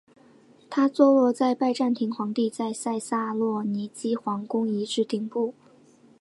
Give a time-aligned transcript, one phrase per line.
[0.67, 5.53] 它坐落在拜占庭皇帝在塞萨洛尼基皇宫遗址顶部。